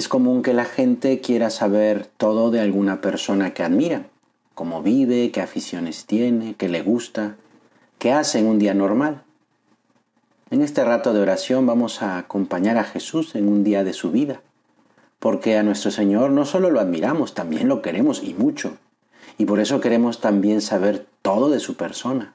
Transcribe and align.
Es 0.00 0.08
común 0.08 0.40
que 0.40 0.54
la 0.54 0.64
gente 0.64 1.20
quiera 1.20 1.50
saber 1.50 2.06
todo 2.16 2.50
de 2.50 2.60
alguna 2.60 3.02
persona 3.02 3.52
que 3.52 3.62
admira, 3.62 4.06
cómo 4.54 4.82
vive, 4.82 5.30
qué 5.30 5.42
aficiones 5.42 6.06
tiene, 6.06 6.54
qué 6.54 6.70
le 6.70 6.80
gusta, 6.80 7.36
qué 7.98 8.10
hace 8.10 8.38
en 8.38 8.46
un 8.46 8.58
día 8.58 8.72
normal. 8.72 9.24
En 10.50 10.62
este 10.62 10.86
rato 10.86 11.12
de 11.12 11.20
oración 11.20 11.66
vamos 11.66 12.00
a 12.00 12.16
acompañar 12.16 12.78
a 12.78 12.84
Jesús 12.84 13.34
en 13.34 13.46
un 13.46 13.62
día 13.62 13.84
de 13.84 13.92
su 13.92 14.10
vida, 14.10 14.40
porque 15.18 15.58
a 15.58 15.62
nuestro 15.62 15.90
Señor 15.90 16.30
no 16.30 16.46
solo 16.46 16.70
lo 16.70 16.80
admiramos, 16.80 17.34
también 17.34 17.68
lo 17.68 17.82
queremos 17.82 18.22
y 18.24 18.32
mucho, 18.32 18.78
y 19.36 19.44
por 19.44 19.60
eso 19.60 19.82
queremos 19.82 20.22
también 20.22 20.62
saber 20.62 21.04
todo 21.20 21.50
de 21.50 21.60
su 21.60 21.76
persona. 21.76 22.32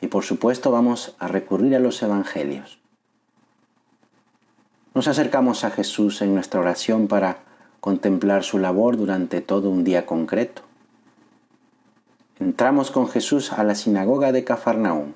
Y 0.00 0.06
por 0.06 0.22
supuesto 0.22 0.70
vamos 0.70 1.16
a 1.18 1.26
recurrir 1.26 1.74
a 1.74 1.80
los 1.80 2.00
Evangelios. 2.00 2.83
Nos 4.94 5.08
acercamos 5.08 5.64
a 5.64 5.70
Jesús 5.70 6.22
en 6.22 6.34
nuestra 6.34 6.60
oración 6.60 7.08
para 7.08 7.38
contemplar 7.80 8.44
su 8.44 8.60
labor 8.60 8.96
durante 8.96 9.40
todo 9.40 9.68
un 9.68 9.82
día 9.82 10.06
concreto. 10.06 10.62
Entramos 12.38 12.92
con 12.92 13.08
Jesús 13.08 13.52
a 13.52 13.64
la 13.64 13.74
sinagoga 13.74 14.30
de 14.30 14.44
Cafarnaúm. 14.44 15.14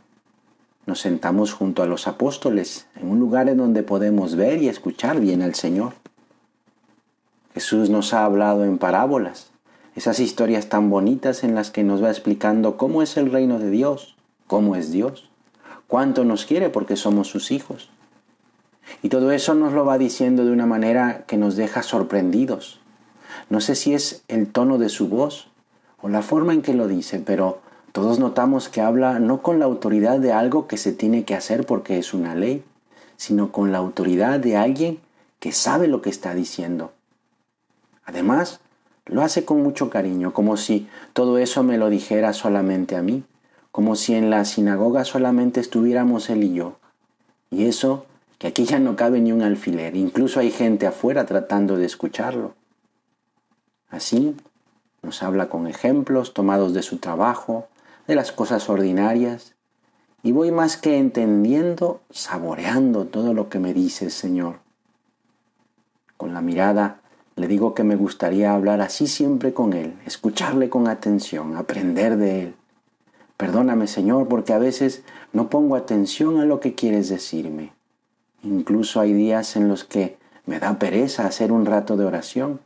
Nos 0.87 0.99
sentamos 0.99 1.53
junto 1.53 1.85
a 1.85 1.87
los 1.87 2.09
apóstoles 2.09 2.89
en 2.97 3.09
un 3.09 3.21
lugar 3.21 3.49
en 3.49 3.59
donde 3.59 3.85
podemos 3.85 4.35
ver 4.35 4.61
y 4.61 4.69
escuchar 4.69 5.21
bien 5.21 5.43
al 5.43 5.55
Señor. 5.55 5.93
Jesús 7.55 7.89
nos 7.89 8.13
ha 8.15 8.25
hablado 8.25 8.65
en 8.65 8.79
parábolas, 8.79 9.53
esas 9.95 10.19
historias 10.19 10.69
tan 10.69 10.91
bonitas 10.91 11.45
en 11.45 11.55
las 11.55 11.71
que 11.71 11.85
nos 11.85 12.03
va 12.03 12.11
explicando 12.11 12.77
cómo 12.77 13.01
es 13.01 13.17
el 13.17 13.31
reino 13.31 13.61
de 13.61 13.71
Dios, 13.71 14.17
cómo 14.49 14.75
es 14.75 14.91
Dios, 14.91 15.31
cuánto 15.87 16.25
nos 16.25 16.47
quiere 16.47 16.69
porque 16.69 16.97
somos 16.97 17.29
sus 17.29 17.53
hijos. 17.53 17.91
Y 19.03 19.09
todo 19.09 19.33
eso 19.33 19.55
nos 19.55 19.73
lo 19.73 19.85
va 19.85 19.99
diciendo 19.99 20.45
de 20.45 20.53
una 20.53 20.67
manera 20.67 21.25
que 21.27 21.37
nos 21.37 21.57
deja 21.57 21.83
sorprendidos. 21.83 22.81
No 23.51 23.61
sé 23.61 23.75
si 23.75 23.95
es 23.95 24.23
el 24.29 24.49
tono 24.49 24.79
de 24.79 24.89
su 24.89 25.09
voz 25.09 25.49
o 26.01 26.09
la 26.09 26.23
forma 26.23 26.53
en 26.53 26.63
que 26.63 26.75
lo 26.75 26.89
dice, 26.89 27.19
pero 27.19 27.61
todos 27.93 28.19
notamos 28.19 28.69
que 28.69 28.81
habla 28.81 29.19
no 29.19 29.43
con 29.43 29.59
la 29.59 29.65
autoridad 29.65 30.19
de 30.19 30.33
algo 30.33 30.67
que 30.67 30.77
se 30.77 30.93
tiene 30.93 31.25
que 31.25 31.35
hacer 31.35 31.67
porque 31.67 31.99
es 31.99 32.15
una 32.15 32.35
ley, 32.35 32.65
sino 33.17 33.51
con 33.53 33.73
la 33.73 33.79
autoridad 33.79 34.39
de 34.39 34.57
alguien 34.57 35.01
que 35.41 35.53
sabe 35.53 35.89
lo 35.89 36.03
que 36.03 36.11
está 36.11 36.35
diciendo. 36.35 36.93
Además, 38.05 38.61
lo 39.07 39.23
hace 39.23 39.45
con 39.45 39.63
mucho 39.63 39.91
cariño, 39.91 40.33
como 40.33 40.57
si 40.57 40.89
todo 41.13 41.39
eso 41.39 41.63
me 41.63 41.79
lo 41.79 41.89
dijera 41.89 42.33
solamente 42.33 42.97
a 42.97 43.03
mí, 43.03 43.25
como 43.73 43.97
si 43.97 44.15
en 44.15 44.31
la 44.31 44.45
sinagoga 44.45 45.05
solamente 45.05 45.61
estuviéramos 45.61 46.31
él 46.31 46.45
y 46.45 46.55
yo. 46.55 46.79
Y 47.51 47.65
eso 47.65 48.07
que 48.39 48.47
aquí 48.47 48.65
ya 48.65 48.79
no 48.79 48.97
cabe 48.97 49.21
ni 49.21 49.33
un 49.33 49.43
alfiler, 49.43 49.97
incluso 49.97 50.41
hay 50.41 50.51
gente 50.51 50.87
afuera 50.87 51.27
tratando 51.27 51.77
de 51.77 51.87
escucharlo. 51.87 52.55
Así 53.91 54.37
nos 55.03 55.23
habla 55.23 55.49
con 55.49 55.67
ejemplos 55.67 56.35
tomados 56.35 56.73
de 56.73 56.83
su 56.83 56.99
trabajo, 56.99 57.69
de 58.07 58.15
las 58.15 58.33
cosas 58.33 58.69
ordinarias, 58.69 59.55
y 60.23 60.33
voy 60.33 60.51
más 60.51 60.77
que 60.77 60.99
entendiendo, 60.99 62.01
saboreando 62.11 63.07
todo 63.07 63.35
lo 63.35 63.49
que 63.49 63.59
me 63.59 63.75
dice 63.75 64.11
Señor. 64.11 64.61
Con 66.17 66.35
la 66.35 66.41
mirada 66.41 67.01
le 67.37 67.47
digo 67.47 67.75
que 67.75 67.85
me 67.85 67.95
gustaría 67.95 68.53
hablar 68.53 68.81
así 68.81 69.07
siempre 69.07 69.53
con 69.53 69.73
Él, 69.73 69.95
escucharle 70.07 70.69
con 70.69 70.89
atención, 70.89 71.57
aprender 71.57 72.17
de 72.17 72.43
Él. 72.43 72.55
Perdóname, 73.37 73.87
Señor, 73.87 74.27
porque 74.27 74.53
a 74.53 74.59
veces 74.59 75.05
no 75.33 75.49
pongo 75.49 75.77
atención 75.77 76.41
a 76.41 76.45
lo 76.45 76.59
que 76.59 76.75
quieres 76.75 77.09
decirme. 77.09 77.78
Incluso 78.43 79.01
hay 79.01 79.13
días 79.13 79.57
en 79.57 79.69
los 79.69 79.85
que 79.85 80.19
me 80.47 80.61
da 80.61 80.79
pereza 80.79 81.27
hacer 81.27 81.53
un 81.53 81.67
rato 81.67 81.97
de 81.97 82.05
oración. 82.05 82.61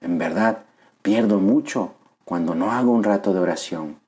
En 0.00 0.18
verdad, 0.18 0.58
pierdo 1.02 1.38
mucho 1.38 1.92
cuando 2.24 2.54
no 2.54 2.72
hago 2.72 2.92
un 2.92 3.02
rato 3.02 3.32
de 3.32 3.40
oración. 3.40 3.98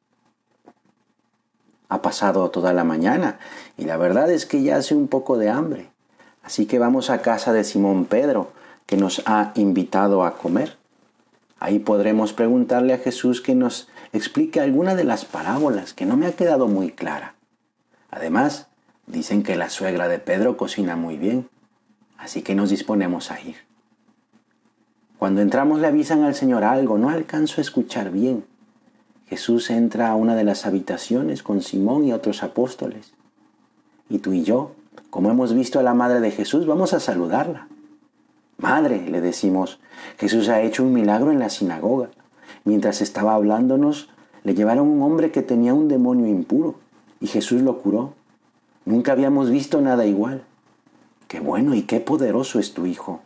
Ha 1.89 2.01
pasado 2.01 2.49
toda 2.51 2.73
la 2.73 2.85
mañana 2.85 3.39
y 3.77 3.85
la 3.85 3.97
verdad 3.97 4.31
es 4.31 4.47
que 4.47 4.63
ya 4.63 4.77
hace 4.77 4.95
un 4.95 5.09
poco 5.09 5.37
de 5.37 5.51
hambre. 5.51 5.91
Así 6.43 6.67
que 6.67 6.79
vamos 6.79 7.11
a 7.11 7.21
casa 7.21 7.53
de 7.53 7.65
Simón 7.65 8.07
Pedro, 8.07 8.53
que 8.87 8.97
nos 8.97 9.23
ha 9.27 9.53
invitado 9.57 10.25
a 10.25 10.37
comer. 10.37 10.77
Ahí 11.61 11.79
podremos 11.79 12.33
preguntarle 12.33 12.95
a 12.95 12.99
Jesús 12.99 13.41
que 13.41 13.55
nos 13.55 13.89
explique 14.13 14.61
alguna 14.61 14.95
de 14.95 15.05
las 15.05 15.25
parábolas 15.25 15.93
que 15.93 16.07
no 16.07 16.17
me 16.17 16.27
ha 16.27 16.33
quedado 16.33 16.67
muy 16.67 16.91
clara. 16.91 17.35
Además, 18.11 18.69
Dicen 19.13 19.43
que 19.43 19.57
la 19.57 19.69
suegra 19.69 20.09
de 20.09 20.19
Pedro 20.19 20.57
cocina 20.57 20.97
muy 20.97 21.19
bien, 21.19 21.47
así 22.17 22.41
que 22.41 22.55
nos 22.55 22.71
disponemos 22.71 23.31
a 23.31 23.39
ir. 23.43 23.57
Cuando 25.19 25.43
entramos 25.43 25.81
le 25.81 25.87
avisan 25.87 26.23
al 26.23 26.35
Señor 26.35 26.65
algo, 26.65 26.97
no 26.97 27.11
alcanzo 27.11 27.61
a 27.61 27.63
escuchar 27.63 28.11
bien. 28.11 28.45
Jesús 29.29 29.69
entra 29.69 30.11
a 30.11 30.17
una 30.17 30.35
de 30.35 30.45
las 30.45 30.65
habitaciones 30.65 31.43
con 31.43 31.61
Simón 31.61 32.07
y 32.07 32.15
otros 32.15 32.43
apóstoles. 32.43 33.13
Y 34.09 34.19
tú 34.19 34.33
y 34.33 34.45
yo, 34.45 34.73
como 35.11 35.31
hemos 35.31 35.53
visto 35.53 35.79
a 35.79 35.83
la 35.83 35.93
madre 35.93 36.21
de 36.21 36.31
Jesús, 36.31 36.67
vamos 36.67 36.95
a 36.95 37.01
saludarla. 37.01 37.69
Madre, 38.57 39.11
le 39.11 39.21
decimos, 39.21 39.79
Jesús 40.19 40.49
ha 40.49 40.63
hecho 40.63 40.85
un 40.85 40.95
milagro 40.95 41.31
en 41.33 41.39
la 41.39 41.51
sinagoga. 41.51 42.09
Mientras 42.65 43.03
estaba 43.03 43.35
hablándonos, 43.35 44.09
le 44.43 44.55
llevaron 44.55 44.89
un 44.89 45.03
hombre 45.03 45.31
que 45.31 45.43
tenía 45.43 45.75
un 45.75 45.89
demonio 45.89 46.27
impuro 46.27 46.77
y 47.21 47.27
Jesús 47.27 47.61
lo 47.61 47.79
curó. 47.83 48.15
Nunca 48.85 49.13
habíamos 49.13 49.51
visto 49.51 49.81
nada 49.81 50.07
igual. 50.07 50.45
Qué 51.29 51.41
bueno 51.41 51.75
y 51.75 51.83
qué 51.83 52.01
poderoso 52.01 52.59
es 52.59 52.75
tu 52.75 52.87
Hijo. 52.87 53.21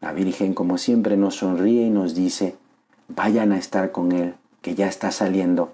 La 0.00 0.12
Virgen, 0.12 0.54
como 0.54 0.76
siempre, 0.76 1.16
nos 1.16 1.36
sonríe 1.36 1.86
y 1.86 1.90
nos 1.90 2.14
dice, 2.14 2.56
vayan 3.08 3.52
a 3.52 3.58
estar 3.58 3.92
con 3.92 4.12
Él, 4.12 4.34
que 4.60 4.74
ya 4.74 4.88
está 4.88 5.10
saliendo. 5.10 5.72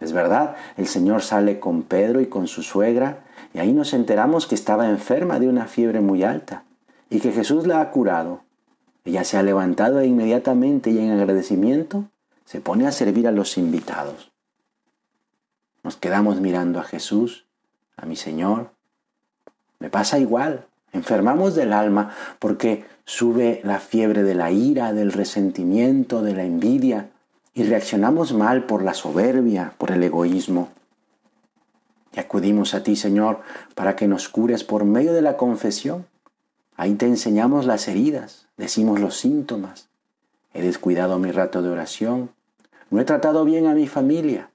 Es 0.00 0.12
verdad, 0.12 0.56
el 0.76 0.86
Señor 0.86 1.22
sale 1.22 1.60
con 1.60 1.82
Pedro 1.82 2.20
y 2.20 2.26
con 2.26 2.46
su 2.46 2.62
suegra, 2.62 3.24
y 3.52 3.58
ahí 3.58 3.72
nos 3.72 3.92
enteramos 3.92 4.46
que 4.46 4.54
estaba 4.54 4.88
enferma 4.88 5.38
de 5.38 5.48
una 5.48 5.66
fiebre 5.66 6.00
muy 6.00 6.22
alta, 6.22 6.64
y 7.10 7.20
que 7.20 7.32
Jesús 7.32 7.66
la 7.66 7.80
ha 7.80 7.90
curado. 7.90 8.40
Ella 9.04 9.24
se 9.24 9.36
ha 9.36 9.42
levantado 9.42 10.00
e 10.00 10.06
inmediatamente 10.06 10.90
y 10.90 10.98
en 10.98 11.10
agradecimiento 11.10 12.04
se 12.44 12.60
pone 12.60 12.86
a 12.86 12.92
servir 12.92 13.26
a 13.26 13.32
los 13.32 13.58
invitados. 13.58 14.30
Nos 15.82 15.96
quedamos 15.96 16.40
mirando 16.40 16.80
a 16.80 16.84
Jesús, 16.84 17.46
a 17.96 18.06
mi 18.06 18.16
Señor. 18.16 18.70
Me 19.78 19.90
pasa 19.90 20.18
igual. 20.18 20.66
Enfermamos 20.92 21.54
del 21.54 21.72
alma 21.72 22.14
porque 22.38 22.84
sube 23.04 23.60
la 23.64 23.78
fiebre 23.78 24.22
de 24.22 24.34
la 24.34 24.50
ira, 24.50 24.92
del 24.92 25.12
resentimiento, 25.12 26.22
de 26.22 26.34
la 26.34 26.44
envidia 26.44 27.10
y 27.54 27.64
reaccionamos 27.64 28.32
mal 28.32 28.64
por 28.64 28.82
la 28.82 28.94
soberbia, 28.94 29.74
por 29.78 29.90
el 29.90 30.02
egoísmo. 30.02 30.70
Y 32.12 32.20
acudimos 32.20 32.74
a 32.74 32.82
ti, 32.82 32.96
Señor, 32.96 33.40
para 33.74 33.96
que 33.96 34.08
nos 34.08 34.28
cures 34.28 34.64
por 34.64 34.84
medio 34.84 35.12
de 35.12 35.22
la 35.22 35.36
confesión. 35.36 36.06
Ahí 36.76 36.94
te 36.94 37.06
enseñamos 37.06 37.66
las 37.66 37.86
heridas, 37.88 38.46
decimos 38.56 39.00
los 39.00 39.16
síntomas. 39.16 39.88
He 40.52 40.62
descuidado 40.62 41.18
mi 41.18 41.30
rato 41.30 41.62
de 41.62 41.70
oración, 41.70 42.30
no 42.90 43.00
he 43.00 43.04
tratado 43.04 43.44
bien 43.44 43.66
a 43.66 43.74
mi 43.74 43.86
familia, 43.86 44.49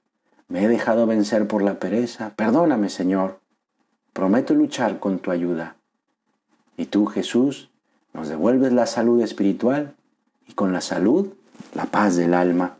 me 0.48 0.64
he 0.64 0.68
dejado 0.68 1.06
vencer 1.06 1.48
por 1.48 1.62
la 1.62 1.78
pereza. 1.78 2.34
Perdóname, 2.36 2.88
Señor. 2.88 3.40
Prometo 4.12 4.54
luchar 4.54 4.98
con 4.98 5.18
tu 5.18 5.30
ayuda. 5.30 5.76
Y 6.76 6.86
tú, 6.86 7.06
Jesús, 7.06 7.70
nos 8.12 8.28
devuelves 8.28 8.72
la 8.72 8.86
salud 8.86 9.20
espiritual 9.20 9.94
y 10.46 10.52
con 10.52 10.72
la 10.72 10.80
salud 10.80 11.32
la 11.74 11.86
paz 11.86 12.16
del 12.16 12.34
alma. 12.34 12.76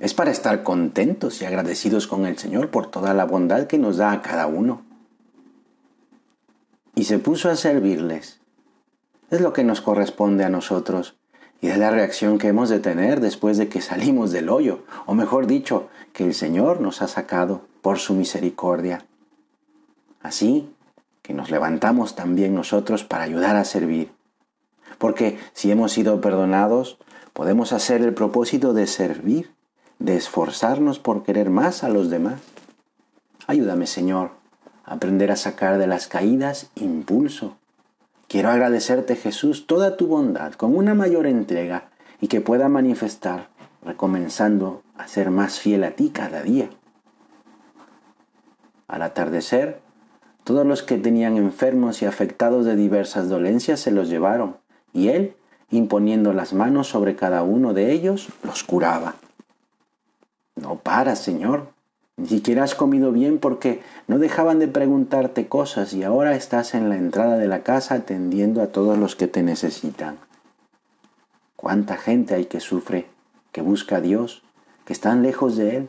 Es 0.00 0.14
para 0.14 0.30
estar 0.30 0.62
contentos 0.62 1.40
y 1.40 1.44
agradecidos 1.44 2.06
con 2.06 2.26
el 2.26 2.38
Señor 2.38 2.70
por 2.70 2.90
toda 2.90 3.14
la 3.14 3.24
bondad 3.24 3.66
que 3.66 3.78
nos 3.78 3.96
da 3.96 4.12
a 4.12 4.22
cada 4.22 4.46
uno. 4.46 4.82
Y 6.94 7.04
se 7.04 7.18
puso 7.18 7.50
a 7.50 7.56
servirles. 7.56 8.40
Es 9.30 9.40
lo 9.40 9.52
que 9.52 9.64
nos 9.64 9.80
corresponde 9.80 10.44
a 10.44 10.48
nosotros 10.48 11.16
y 11.64 11.68
es 11.68 11.78
la 11.78 11.90
reacción 11.90 12.36
que 12.36 12.48
hemos 12.48 12.68
de 12.68 12.78
tener 12.78 13.20
después 13.20 13.56
de 13.56 13.70
que 13.70 13.80
salimos 13.80 14.32
del 14.32 14.50
hoyo, 14.50 14.80
o 15.06 15.14
mejor 15.14 15.46
dicho, 15.46 15.88
que 16.12 16.22
el 16.22 16.34
Señor 16.34 16.82
nos 16.82 17.00
ha 17.00 17.08
sacado 17.08 17.62
por 17.80 17.98
su 17.98 18.12
misericordia. 18.12 19.06
Así, 20.20 20.68
que 21.22 21.32
nos 21.32 21.50
levantamos 21.50 22.16
también 22.16 22.54
nosotros 22.54 23.02
para 23.02 23.24
ayudar 23.24 23.56
a 23.56 23.64
servir. 23.64 24.12
Porque 24.98 25.38
si 25.54 25.70
hemos 25.70 25.92
sido 25.92 26.20
perdonados, 26.20 26.98
podemos 27.32 27.72
hacer 27.72 28.02
el 28.02 28.12
propósito 28.12 28.74
de 28.74 28.86
servir, 28.86 29.50
de 29.98 30.18
esforzarnos 30.18 30.98
por 30.98 31.22
querer 31.22 31.48
más 31.48 31.82
a 31.82 31.88
los 31.88 32.10
demás. 32.10 32.42
Ayúdame, 33.46 33.86
Señor, 33.86 34.32
a 34.84 34.92
aprender 34.96 35.30
a 35.30 35.36
sacar 35.36 35.78
de 35.78 35.86
las 35.86 36.08
caídas 36.08 36.68
impulso. 36.74 37.56
Quiero 38.34 38.50
agradecerte, 38.50 39.14
Jesús, 39.14 39.68
toda 39.68 39.96
tu 39.96 40.08
bondad 40.08 40.54
con 40.54 40.76
una 40.76 40.92
mayor 40.92 41.28
entrega 41.28 41.90
y 42.20 42.26
que 42.26 42.40
pueda 42.40 42.68
manifestar, 42.68 43.46
recomenzando 43.80 44.82
a 44.98 45.06
ser 45.06 45.30
más 45.30 45.60
fiel 45.60 45.84
a 45.84 45.92
ti 45.92 46.10
cada 46.10 46.42
día. 46.42 46.68
Al 48.88 49.02
atardecer, 49.02 49.78
todos 50.42 50.66
los 50.66 50.82
que 50.82 50.98
tenían 50.98 51.36
enfermos 51.36 52.02
y 52.02 52.06
afectados 52.06 52.66
de 52.66 52.74
diversas 52.74 53.28
dolencias 53.28 53.78
se 53.78 53.92
los 53.92 54.08
llevaron, 54.08 54.56
y 54.92 55.10
él, 55.10 55.36
imponiendo 55.70 56.32
las 56.32 56.54
manos 56.54 56.88
sobre 56.88 57.14
cada 57.14 57.44
uno 57.44 57.72
de 57.72 57.92
ellos, 57.92 58.30
los 58.42 58.64
curaba. 58.64 59.14
No 60.56 60.80
paras, 60.80 61.20
Señor. 61.20 61.68
Ni 62.16 62.28
siquiera 62.28 62.62
has 62.62 62.74
comido 62.76 63.10
bien 63.10 63.38
porque 63.38 63.82
no 64.06 64.18
dejaban 64.18 64.60
de 64.60 64.68
preguntarte 64.68 65.48
cosas 65.48 65.92
y 65.94 66.04
ahora 66.04 66.36
estás 66.36 66.74
en 66.74 66.88
la 66.88 66.96
entrada 66.96 67.36
de 67.38 67.48
la 67.48 67.64
casa 67.64 67.96
atendiendo 67.96 68.62
a 68.62 68.68
todos 68.68 68.96
los 68.98 69.16
que 69.16 69.26
te 69.26 69.42
necesitan. 69.42 70.18
¿Cuánta 71.56 71.96
gente 71.96 72.34
hay 72.34 72.44
que 72.44 72.60
sufre, 72.60 73.08
que 73.50 73.62
busca 73.62 73.96
a 73.96 74.00
Dios, 74.00 74.42
que 74.84 74.92
están 74.92 75.22
lejos 75.22 75.56
de 75.56 75.76
Él, 75.76 75.88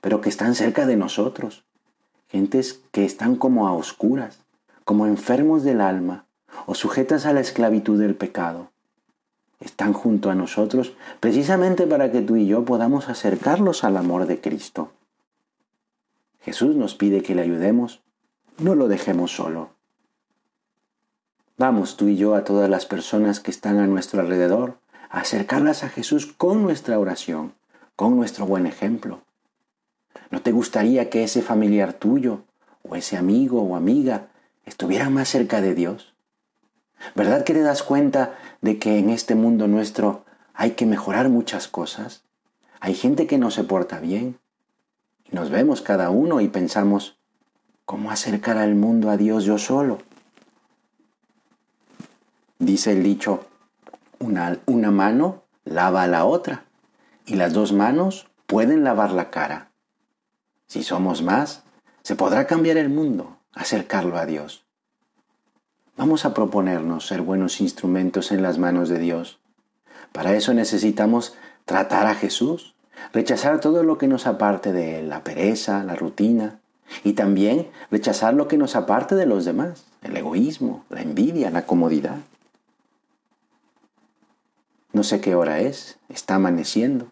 pero 0.00 0.20
que 0.20 0.28
están 0.28 0.54
cerca 0.54 0.86
de 0.86 0.96
nosotros? 0.96 1.64
Gentes 2.28 2.80
que 2.92 3.04
están 3.04 3.34
como 3.34 3.66
a 3.66 3.72
oscuras, 3.72 4.38
como 4.84 5.06
enfermos 5.06 5.64
del 5.64 5.80
alma 5.80 6.26
o 6.66 6.74
sujetas 6.74 7.26
a 7.26 7.32
la 7.32 7.40
esclavitud 7.40 7.98
del 7.98 8.14
pecado. 8.14 8.70
Están 9.58 9.94
junto 9.94 10.30
a 10.30 10.34
nosotros 10.34 10.94
precisamente 11.18 11.86
para 11.86 12.12
que 12.12 12.20
tú 12.20 12.36
y 12.36 12.46
yo 12.46 12.64
podamos 12.64 13.08
acercarlos 13.08 13.84
al 13.84 13.96
amor 13.96 14.26
de 14.26 14.40
Cristo. 14.40 14.92
Jesús 16.46 16.76
nos 16.76 16.94
pide 16.94 17.24
que 17.24 17.34
le 17.34 17.42
ayudemos, 17.42 18.02
no 18.58 18.76
lo 18.76 18.86
dejemos 18.86 19.34
solo. 19.34 19.70
Vamos 21.58 21.96
tú 21.96 22.06
y 22.06 22.16
yo 22.16 22.36
a 22.36 22.44
todas 22.44 22.70
las 22.70 22.86
personas 22.86 23.40
que 23.40 23.50
están 23.50 23.80
a 23.80 23.88
nuestro 23.88 24.20
alrededor, 24.20 24.78
a 25.10 25.22
acercarlas 25.22 25.82
a 25.82 25.88
Jesús 25.88 26.26
con 26.26 26.62
nuestra 26.62 27.00
oración, 27.00 27.54
con 27.96 28.14
nuestro 28.14 28.46
buen 28.46 28.66
ejemplo. 28.66 29.22
¿No 30.30 30.40
te 30.40 30.52
gustaría 30.52 31.10
que 31.10 31.24
ese 31.24 31.42
familiar 31.42 31.94
tuyo, 31.94 32.44
o 32.88 32.94
ese 32.94 33.16
amigo 33.16 33.60
o 33.62 33.74
amiga, 33.74 34.28
estuviera 34.66 35.10
más 35.10 35.28
cerca 35.28 35.60
de 35.60 35.74
Dios? 35.74 36.14
¿Verdad 37.16 37.42
que 37.42 37.54
te 37.54 37.62
das 37.62 37.82
cuenta 37.82 38.38
de 38.60 38.78
que 38.78 39.00
en 39.00 39.10
este 39.10 39.34
mundo 39.34 39.66
nuestro 39.66 40.24
hay 40.54 40.74
que 40.74 40.86
mejorar 40.86 41.28
muchas 41.28 41.66
cosas? 41.66 42.22
Hay 42.78 42.94
gente 42.94 43.26
que 43.26 43.36
no 43.36 43.50
se 43.50 43.64
porta 43.64 43.98
bien, 43.98 44.38
nos 45.30 45.50
vemos 45.50 45.82
cada 45.82 46.10
uno 46.10 46.40
y 46.40 46.48
pensamos, 46.48 47.18
¿cómo 47.84 48.10
acercar 48.10 48.58
al 48.58 48.74
mundo 48.74 49.10
a 49.10 49.16
Dios 49.16 49.44
yo 49.44 49.58
solo? 49.58 49.98
Dice 52.58 52.92
el 52.92 53.02
dicho, 53.02 53.46
una, 54.18 54.58
una 54.66 54.90
mano 54.90 55.42
lava 55.64 56.02
a 56.02 56.06
la 56.06 56.24
otra 56.24 56.64
y 57.26 57.34
las 57.34 57.52
dos 57.52 57.72
manos 57.72 58.28
pueden 58.46 58.84
lavar 58.84 59.12
la 59.12 59.30
cara. 59.30 59.72
Si 60.66 60.82
somos 60.82 61.22
más, 61.22 61.64
se 62.02 62.14
podrá 62.14 62.46
cambiar 62.46 62.76
el 62.76 62.88
mundo, 62.88 63.38
acercarlo 63.52 64.16
a 64.16 64.26
Dios. 64.26 64.64
Vamos 65.96 66.24
a 66.24 66.34
proponernos 66.34 67.06
ser 67.06 67.22
buenos 67.22 67.60
instrumentos 67.60 68.30
en 68.30 68.42
las 68.42 68.58
manos 68.58 68.88
de 68.88 68.98
Dios. 68.98 69.40
Para 70.12 70.34
eso 70.34 70.54
necesitamos 70.54 71.34
tratar 71.64 72.06
a 72.06 72.14
Jesús, 72.14 72.75
Rechazar 73.12 73.60
todo 73.60 73.82
lo 73.82 73.98
que 73.98 74.08
nos 74.08 74.26
aparte 74.26 74.72
de 74.72 75.02
la 75.02 75.24
pereza, 75.24 75.84
la 75.84 75.94
rutina. 75.94 76.60
Y 77.04 77.14
también 77.14 77.68
rechazar 77.90 78.34
lo 78.34 78.48
que 78.48 78.58
nos 78.58 78.76
aparte 78.76 79.14
de 79.14 79.26
los 79.26 79.44
demás, 79.44 79.84
el 80.02 80.16
egoísmo, 80.16 80.84
la 80.88 81.02
envidia, 81.02 81.50
la 81.50 81.66
comodidad. 81.66 82.18
No 84.92 85.02
sé 85.02 85.20
qué 85.20 85.34
hora 85.34 85.60
es, 85.60 85.98
está 86.08 86.36
amaneciendo. 86.36 87.08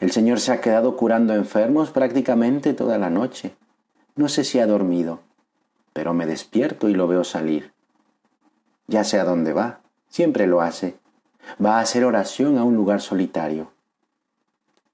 El 0.00 0.12
Señor 0.12 0.40
se 0.40 0.52
ha 0.52 0.60
quedado 0.60 0.96
curando 0.96 1.34
enfermos 1.34 1.90
prácticamente 1.90 2.72
toda 2.72 2.98
la 2.98 3.10
noche. 3.10 3.54
No 4.14 4.28
sé 4.28 4.44
si 4.44 4.58
ha 4.58 4.66
dormido, 4.66 5.20
pero 5.92 6.14
me 6.14 6.26
despierto 6.26 6.88
y 6.88 6.94
lo 6.94 7.08
veo 7.08 7.24
salir. 7.24 7.72
Ya 8.86 9.04
sé 9.04 9.18
a 9.18 9.24
dónde 9.24 9.52
va, 9.52 9.80
siempre 10.08 10.46
lo 10.46 10.60
hace. 10.60 10.96
Va 11.62 11.78
a 11.78 11.80
hacer 11.80 12.04
oración 12.04 12.58
a 12.58 12.64
un 12.64 12.76
lugar 12.76 13.00
solitario. 13.00 13.72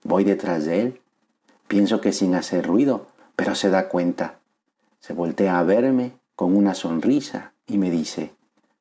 Voy 0.05 0.25
detrás 0.25 0.65
de 0.65 0.81
él. 0.81 1.01
Pienso 1.69 2.01
que 2.01 2.13
sin 2.13 2.35
hacer 2.35 2.67
ruido, 2.67 3.07
pero 3.37 3.55
se 3.55 3.71
da 3.71 3.89
cuenta. 3.89 4.41
Se 5.01 5.13
voltea 5.13 5.59
a 5.59 5.63
verme 5.63 6.13
con 6.35 6.57
una 6.57 6.75
sonrisa 6.75 7.53
y 7.67 7.79
me 7.79 7.91
dice, 7.91 8.33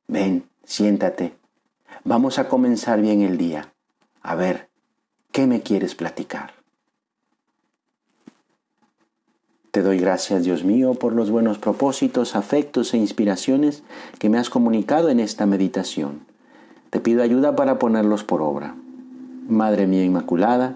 ven, 0.08 0.46
siéntate. 0.64 1.34
Vamos 2.04 2.40
a 2.40 2.48
comenzar 2.48 3.02
bien 3.02 3.22
el 3.22 3.38
día. 3.38 3.74
A 4.22 4.36
ver, 4.36 4.70
¿qué 5.32 5.48
me 5.48 5.62
quieres 5.62 5.96
platicar? 5.96 6.54
Te 9.72 9.84
doy 9.84 10.00
gracias, 10.00 10.44
Dios 10.44 10.66
mío, 10.66 10.96
por 10.96 11.14
los 11.14 11.32
buenos 11.32 11.58
propósitos, 11.58 12.36
afectos 12.36 12.94
e 12.94 12.98
inspiraciones 12.98 13.84
que 14.20 14.30
me 14.30 14.38
has 14.38 14.50
comunicado 14.50 15.08
en 15.10 15.22
esta 15.22 15.46
meditación. 15.46 16.26
Te 16.90 17.00
pido 17.00 17.24
ayuda 17.24 17.56
para 17.56 17.80
ponerlos 17.80 18.26
por 18.26 18.42
obra. 18.42 18.76
Madre 19.48 19.88
mía 19.88 20.04
Inmaculada, 20.04 20.76